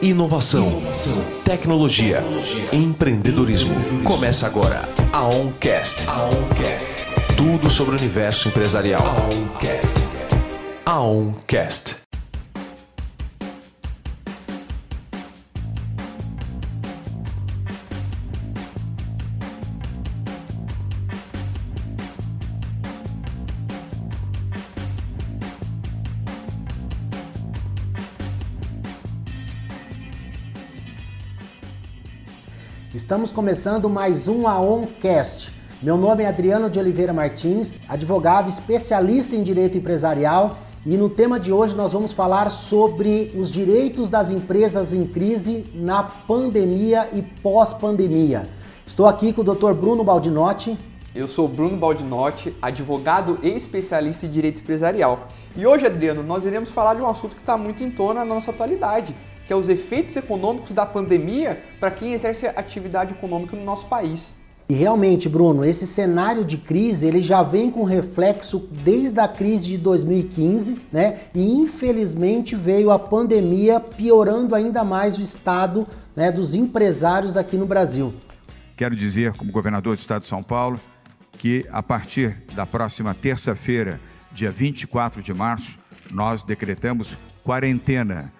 [0.00, 1.24] Inovação, Inovação.
[1.44, 2.68] Tecnologia, Tecnologia.
[2.72, 3.74] Empreendedorismo.
[4.04, 6.06] Começa agora a OnCast.
[7.36, 9.02] Tudo sobre o universo empresarial.
[10.86, 12.07] A OnCast.
[32.94, 35.52] Estamos começando mais um AONcast.
[35.82, 40.56] Meu nome é Adriano de Oliveira Martins, advogado especialista em direito empresarial,
[40.86, 45.66] e no tema de hoje nós vamos falar sobre os direitos das empresas em crise
[45.74, 48.48] na pandemia e pós-pandemia.
[48.86, 49.74] Estou aqui com o Dr.
[49.74, 50.78] Bruno Baldinotti.
[51.14, 55.28] Eu sou Bruno Baldinotti, advogado e especialista em direito empresarial.
[55.54, 58.24] E hoje, Adriano, nós iremos falar de um assunto que está muito em torno na
[58.24, 59.14] nossa atualidade,
[59.48, 64.34] que é os efeitos econômicos da pandemia para quem exerce atividade econômica no nosso país.
[64.68, 69.66] E realmente, Bruno, esse cenário de crise ele já vem com reflexo desde a crise
[69.68, 71.20] de 2015, né?
[71.34, 77.64] E infelizmente veio a pandemia piorando ainda mais o estado né, dos empresários aqui no
[77.64, 78.12] Brasil.
[78.76, 80.78] Quero dizer, como governador do estado de São Paulo,
[81.38, 83.98] que a partir da próxima terça-feira,
[84.30, 85.78] dia 24 de março,
[86.10, 88.30] nós decretamos quarentena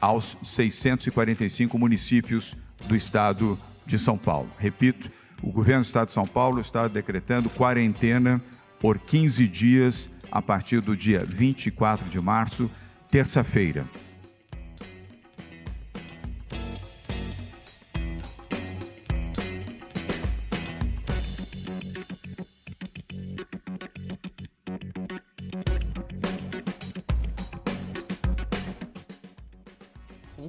[0.00, 4.50] aos 645 municípios do estado de São Paulo.
[4.58, 5.10] Repito,
[5.42, 8.42] o governo do estado de São Paulo está decretando quarentena
[8.78, 12.70] por 15 dias a partir do dia 24 de março,
[13.10, 13.86] terça-feira.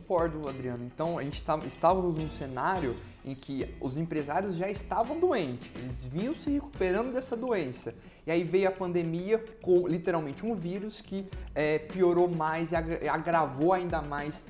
[0.08, 0.86] Concordo, Adriano.
[0.86, 6.05] Então a gente tá, estávamos num cenário em que os empresários já estavam doentes, eles
[6.05, 7.94] vinham se recuperando dessa doença.
[8.25, 12.75] E aí veio a pandemia com literalmente um vírus que é, piorou mais e
[13.09, 14.46] agravou ainda mais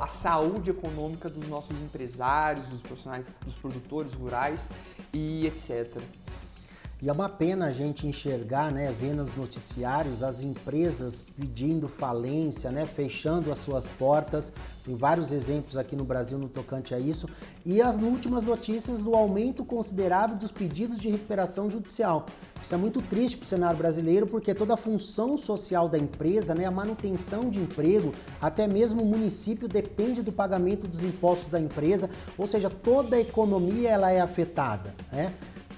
[0.00, 4.68] a saúde econômica dos nossos empresários, dos profissionais, dos produtores rurais
[5.12, 6.00] e etc.
[7.02, 12.70] E é uma pena a gente enxergar, né, vendo nos noticiários as empresas pedindo falência,
[12.70, 14.52] né, fechando as suas portas.
[14.84, 17.28] Tem vários exemplos aqui no Brasil no tocante a isso.
[17.66, 22.26] E as últimas notícias do aumento considerável dos pedidos de recuperação judicial.
[22.62, 26.54] Isso é muito triste para o cenário brasileiro, porque toda a função social da empresa,
[26.54, 31.58] né, a manutenção de emprego, até mesmo o município depende do pagamento dos impostos da
[31.58, 32.08] empresa,
[32.38, 34.94] ou seja, toda a economia ela é afetada.
[35.10, 35.32] Né?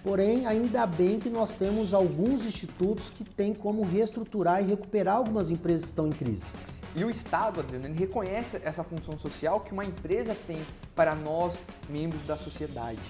[0.05, 5.51] Porém, ainda bem que nós temos alguns institutos que têm como reestruturar e recuperar algumas
[5.51, 6.53] empresas que estão em crise.
[6.95, 10.61] E o Estado, Adriano, ele reconhece essa função social que uma empresa tem
[10.95, 11.57] para nós,
[11.89, 13.01] membros da sociedade.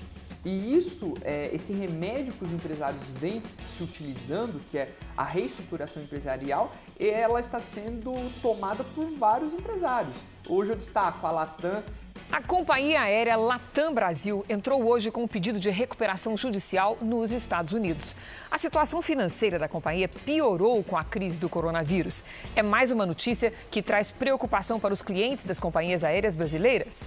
[0.44, 3.43] E isso, é, esse remédio que os empresários vêm
[3.77, 10.16] se utilizando, que é a reestruturação empresarial, ela está sendo tomada por vários empresários.
[10.49, 11.83] Hoje eu destaco a Latam,
[12.34, 17.72] a companhia aérea Latam Brasil entrou hoje com um pedido de recuperação judicial nos Estados
[17.72, 18.16] Unidos.
[18.50, 22.24] A situação financeira da companhia piorou com a crise do coronavírus.
[22.56, 27.06] É mais uma notícia que traz preocupação para os clientes das companhias aéreas brasileiras.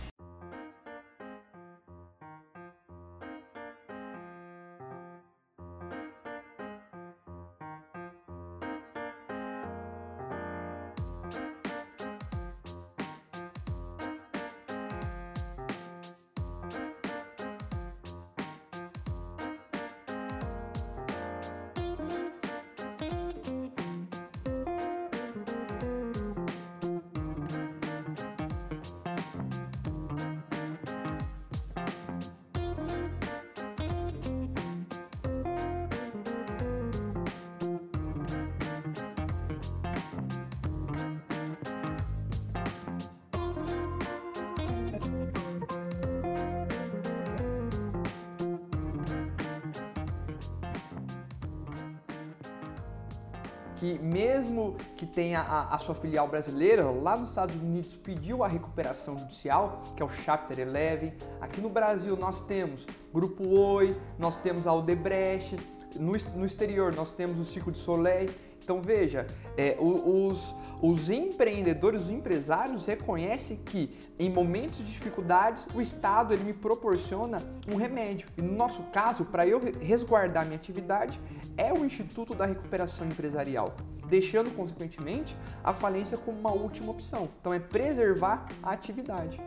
[53.78, 58.48] Que mesmo que tenha a, a, sua filial brasileira, lá nos Estados Unidos pediu a
[58.48, 61.14] recuperação judicial, que é o Chapter 11.
[61.40, 65.56] Aqui no Brasil nós temos Grupo Oi, nós temos a Odebrecht,
[65.96, 68.30] no, no exterior nós temos o Ciclo de Soleil.
[68.64, 69.26] Então veja,
[69.58, 73.90] é, os, os empreendedores, os empresários reconhecem que
[74.20, 78.28] em momentos de dificuldades o Estado ele me proporciona um remédio.
[78.38, 81.20] E no nosso caso, para eu resguardar minha atividade,
[81.58, 83.76] é o Instituto da Recuperação Empresarial,
[84.10, 87.30] deixando consequentemente a falência como uma última opção.
[87.40, 89.40] Então é preservar a atividade.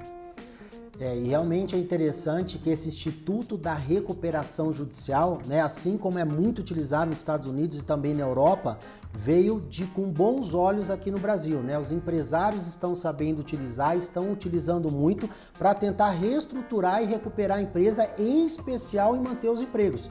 [1.01, 6.27] É, e realmente é interessante que esse Instituto da Recuperação Judicial, né, assim como é
[6.27, 8.79] muito utilizado nos Estados Unidos e também na Europa,
[9.11, 11.79] veio de com bons olhos aqui no Brasil, né?
[11.79, 18.09] Os empresários estão sabendo utilizar, estão utilizando muito para tentar reestruturar e recuperar a empresa,
[18.19, 20.11] em especial em manter os empregos.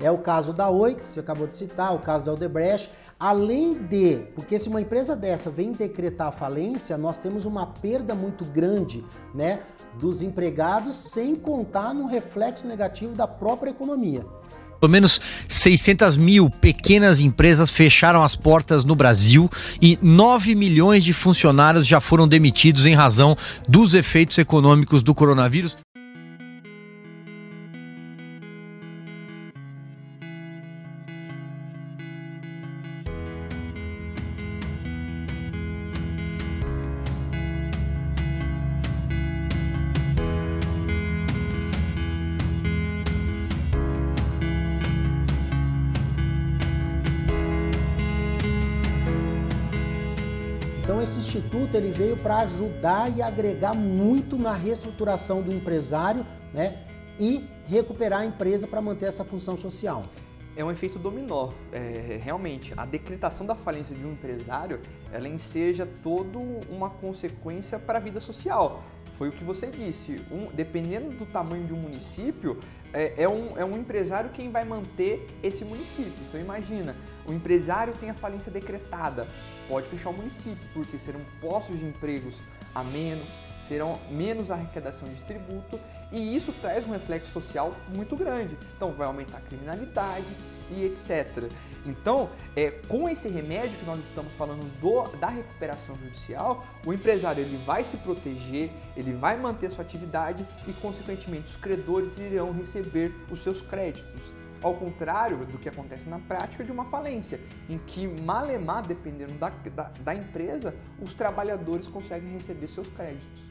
[0.00, 2.90] É o caso da Oi, que você acabou de citar, o caso da Odebrecht.
[3.18, 8.46] Além de, porque se uma empresa dessa vem decretar falência, nós temos uma perda muito
[8.46, 9.04] grande,
[9.34, 9.60] né,
[10.00, 14.24] dos empregados, sem contar no reflexo negativo da própria economia.
[14.80, 19.50] Pelo menos 600 mil pequenas empresas fecharam as portas no Brasil
[19.82, 23.36] e 9 milhões de funcionários já foram demitidos em razão
[23.68, 25.76] dos efeitos econômicos do coronavírus.
[50.90, 56.84] Então esse instituto ele veio para ajudar e agregar muito na reestruturação do empresário, né?
[57.16, 60.06] E recuperar a empresa para manter essa função social.
[60.56, 61.50] É um efeito dominó.
[61.70, 64.80] É, realmente, a decretação da falência de um empresário,
[65.12, 68.82] ela enseja toda uma consequência para a vida social.
[69.20, 70.16] Foi o que você disse.
[70.30, 72.58] Um, dependendo do tamanho de um município,
[72.90, 76.14] é, é, um, é um empresário quem vai manter esse município.
[76.26, 76.96] Então imagina,
[77.26, 79.28] o empresário tem a falência decretada,
[79.68, 82.42] pode fechar o município, porque serão postos de empregos
[82.74, 83.28] a menos,
[83.68, 85.78] serão menos arrecadação de tributo
[86.10, 88.56] e isso traz um reflexo social muito grande.
[88.74, 90.24] Então vai aumentar a criminalidade
[90.70, 91.50] e etc.
[91.84, 97.42] Então, é, com esse remédio que nós estamos falando do, da recuperação judicial, o empresário
[97.42, 103.14] ele vai se proteger, ele vai manter sua atividade e, consequentemente, os credores irão receber
[103.30, 104.32] os seus créditos.
[104.62, 109.48] Ao contrário do que acontece na prática de uma falência, em que, malemar, dependendo da,
[109.48, 113.50] da, da empresa, os trabalhadores conseguem receber seus créditos.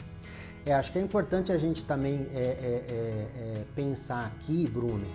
[0.66, 5.08] É, acho que é importante a gente também é, é, é, é pensar aqui, Bruno,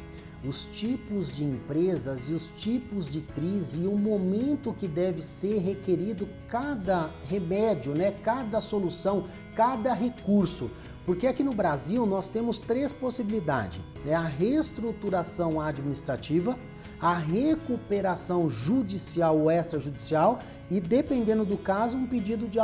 [0.47, 5.59] os tipos de empresas e os tipos de crise e o momento que deve ser
[5.59, 8.13] requerido cada remédio, né?
[8.23, 9.25] cada solução,
[9.55, 10.71] cada recurso.
[11.07, 14.15] Porque aqui no Brasil nós temos três possibilidades: né?
[14.15, 16.59] a reestruturação administrativa,
[17.01, 20.39] a recuperação judicial ou extrajudicial
[20.71, 22.59] e, dependendo do caso, um pedido de,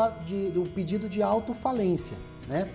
[0.51, 2.17] de, um pedido de autofalência.
[2.49, 2.71] Né?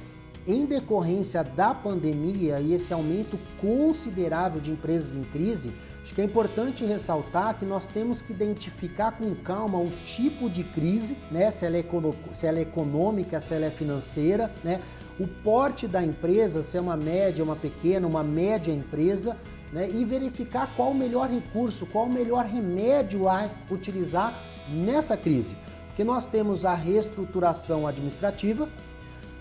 [0.48, 5.72] Em decorrência da pandemia e esse aumento considerável de empresas em crise,
[6.04, 10.64] acho que é importante ressaltar que nós temos que identificar com calma o tipo de
[10.64, 11.50] crise, né?
[11.50, 11.86] se, ela é
[12.32, 14.82] se ela é econômica, se ela é financeira, né?
[15.20, 19.36] o porte da empresa, se é uma média, uma pequena, uma média empresa,
[19.74, 19.90] né?
[19.90, 24.40] e verificar qual o melhor recurso, qual o melhor remédio a utilizar
[24.70, 25.56] nessa crise.
[25.88, 28.70] Porque nós temos a reestruturação administrativa,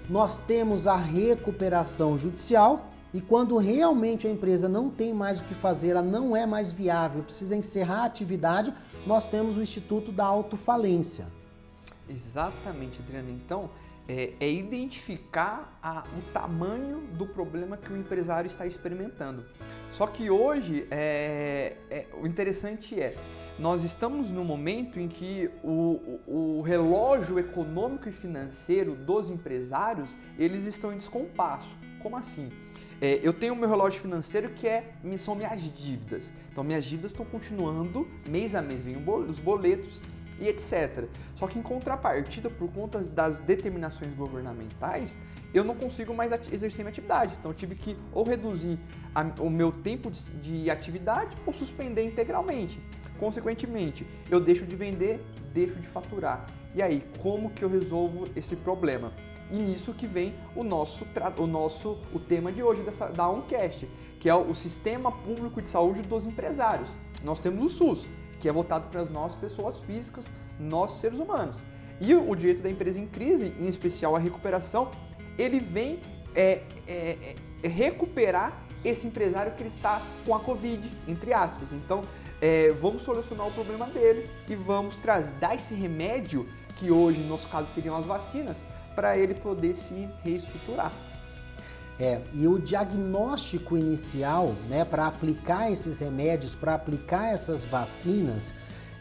[0.09, 5.55] nós temos a recuperação judicial e quando realmente a empresa não tem mais o que
[5.55, 8.75] fazer, ela não é mais viável, precisa encerrar a atividade,
[9.07, 11.27] nós temos o Instituto da Autofalência.
[12.09, 13.31] Exatamente, Adriana.
[13.31, 13.71] Então,
[14.09, 19.45] é, é identificar a, o tamanho do problema que o empresário está experimentando.
[19.91, 23.17] Só que hoje, é, é, o interessante é,
[23.59, 30.17] nós estamos no momento em que o, o, o, relógio econômico e financeiro dos empresários,
[30.39, 31.77] eles estão em descompasso.
[32.03, 32.51] Como assim?
[33.01, 36.33] É, eu tenho meu relógio financeiro que é, são minhas dívidas.
[36.51, 40.01] Então minhas dívidas estão continuando, mês a mês vem os boletos
[40.41, 41.09] e etc.
[41.35, 45.17] Só que em contrapartida, por conta das determinações governamentais,
[45.53, 47.37] eu não consigo mais exercer minha atividade.
[47.39, 48.79] Então eu tive que ou reduzir
[49.15, 52.81] a, o meu tempo de, de atividade ou suspender integralmente.
[53.19, 56.47] Consequentemente, eu deixo de vender, deixo de faturar.
[56.75, 59.13] E aí, como que eu resolvo esse problema?
[59.51, 61.07] E nisso que vem o nosso,
[61.39, 63.89] o nosso o tema de hoje dessa, da Oncast,
[64.19, 66.91] que é o Sistema Público de Saúde dos Empresários.
[67.23, 71.57] Nós temos o SUS, que é voltado para nossas pessoas físicas, nossos seres humanos.
[72.01, 74.91] E o direito da empresa em crise, em especial a recuperação,
[75.39, 76.01] ele vem
[76.35, 81.73] é, é, é recuperar esse empresário que ele está com a Covid, entre aspas.
[81.73, 82.03] Então,
[82.41, 87.29] é, vamos solucionar o problema dele e vamos trazer, dar esse remédio, que hoje, no
[87.29, 88.59] nosso caso, seriam as vacinas,
[88.95, 90.93] para ele poder se reestruturar.
[91.99, 98.53] É, e o diagnóstico inicial, né, para aplicar esses remédios, para aplicar essas vacinas,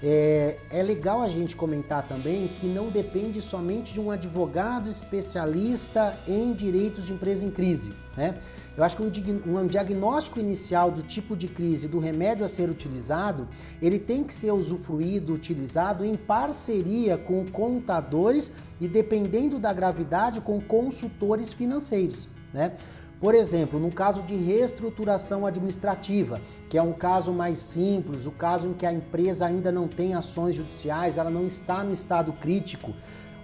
[0.06, 6.14] é, é, legal a gente comentar também que não depende somente de um advogado especialista
[6.28, 8.36] em direitos de empresa em crise, né?
[8.76, 12.70] Eu acho que um, um diagnóstico inicial do tipo de crise do remédio a ser
[12.70, 13.48] utilizado,
[13.82, 20.60] ele tem que ser usufruído, utilizado em parceria com contadores e, dependendo da gravidade, com
[20.60, 22.74] consultores financeiros, né?
[23.20, 28.68] Por exemplo, no caso de reestruturação administrativa, que é um caso mais simples, o caso
[28.68, 32.94] em que a empresa ainda não tem ações judiciais, ela não está no estado crítico,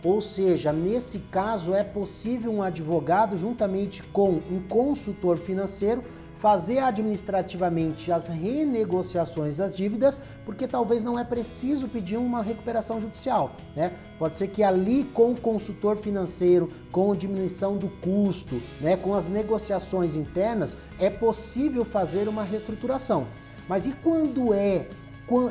[0.04, 6.04] ou seja, nesse caso é possível um advogado, juntamente com um consultor financeiro,
[6.40, 13.52] fazer administrativamente as renegociações das dívidas, porque talvez não é preciso pedir uma recuperação judicial.
[13.76, 13.92] Né?
[14.18, 19.14] Pode ser que ali, com o consultor financeiro, com a diminuição do custo, né, com
[19.14, 23.28] as negociações internas, é possível fazer uma reestruturação.
[23.68, 24.88] Mas e quando é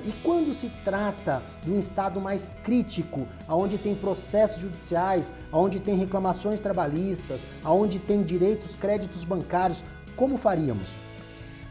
[0.04, 5.94] e quando se trata de um estado mais crítico, onde tem processos judiciais, onde tem
[5.94, 9.84] reclamações trabalhistas, onde tem direitos, créditos bancários,
[10.18, 10.96] como faríamos?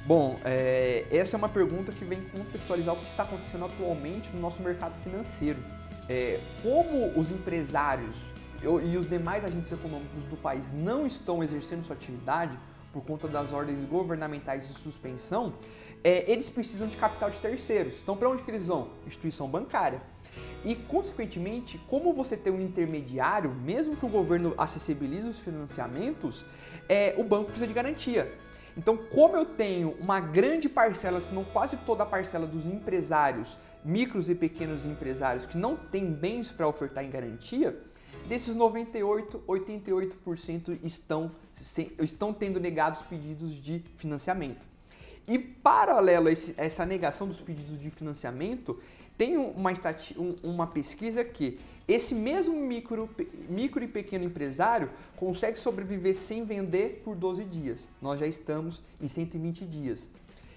[0.05, 4.39] Bom, é, essa é uma pergunta que vem contextualizar o que está acontecendo atualmente no
[4.39, 5.59] nosso mercado financeiro.
[6.07, 8.29] É, como os empresários
[8.63, 12.57] e os demais agentes econômicos do país não estão exercendo sua atividade
[12.93, 15.53] por conta das ordens governamentais de suspensão,
[16.01, 17.95] é, eles precisam de capital de terceiros.
[18.01, 18.91] Então, para onde eles vão?
[19.05, 20.01] Instituição bancária.
[20.65, 26.45] E, consequentemente, como você tem um intermediário, mesmo que o governo acessibilize os financiamentos,
[26.89, 28.33] é, o banco precisa de garantia.
[28.77, 33.57] Então, como eu tenho uma grande parcela, se não quase toda a parcela dos empresários,
[33.83, 37.81] micros e pequenos empresários que não têm bens para ofertar em garantia,
[38.27, 41.31] desses 98, 88% estão,
[41.99, 44.67] estão tendo negados pedidos de financiamento.
[45.27, 48.79] E paralelo a esse, essa negação dos pedidos de financiamento,
[49.17, 49.71] tem uma,
[50.43, 53.09] uma pesquisa que esse mesmo micro,
[53.49, 57.87] micro e pequeno empresário consegue sobreviver sem vender por 12 dias.
[58.01, 60.09] Nós já estamos em 120 dias.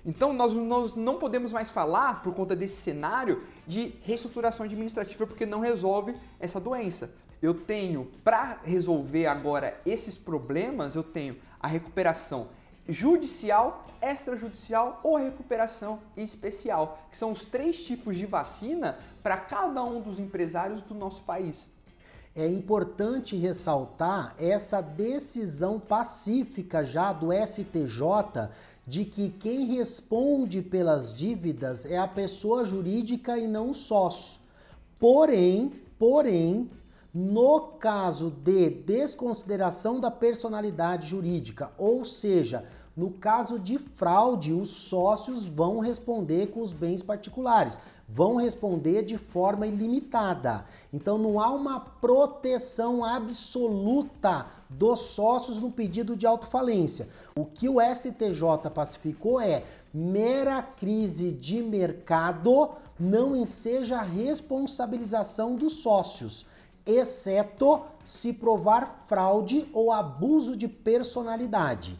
[0.05, 5.47] Então nós, nós não podemos mais falar, por conta desse cenário, de reestruturação administrativa, porque
[5.47, 7.13] não resolve essa doença.
[7.41, 12.49] Eu tenho, para resolver agora esses problemas, eu tenho a recuperação
[12.93, 20.01] judicial, extrajudicial ou recuperação especial, que são os três tipos de vacina para cada um
[20.01, 21.67] dos empresários do nosso país.
[22.35, 28.49] É importante ressaltar essa decisão pacífica já do STJ
[28.87, 34.41] de que quem responde pelas dívidas é a pessoa jurídica e não o sócio.
[34.99, 36.71] Porém, porém,
[37.13, 42.65] no caso de desconsideração da personalidade jurídica, ou seja,
[42.97, 47.79] no caso de fraude, os sócios vão responder com os bens particulares,
[48.09, 50.67] vão responder de forma ilimitada.
[50.93, 57.09] Então não há uma proteção absoluta dos sócios no pedido de autofalência.
[57.35, 66.45] O que o STJ pacificou é mera crise de mercado não enseja responsabilização dos sócios,
[66.85, 71.99] exceto se provar fraude ou abuso de personalidade.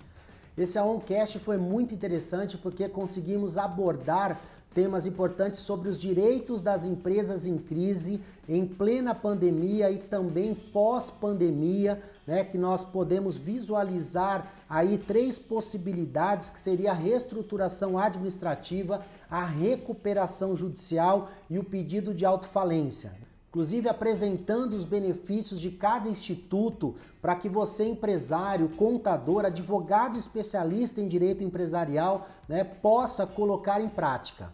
[0.57, 4.41] Esse Aoncast foi muito interessante porque conseguimos abordar
[4.75, 12.01] temas importantes sobre os direitos das empresas em crise, em plena pandemia e também pós-pandemia,
[12.27, 20.55] né, que nós podemos visualizar aí três possibilidades, que seria a reestruturação administrativa, a recuperação
[20.55, 27.49] judicial e o pedido de autofalência inclusive apresentando os benefícios de cada instituto para que
[27.49, 34.53] você, empresário, contador, advogado especialista em direito empresarial, né, possa colocar em prática.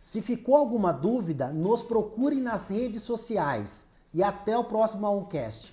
[0.00, 3.86] Se ficou alguma dúvida, nos procure nas redes sociais.
[4.12, 5.72] E até o próximo Aoncast.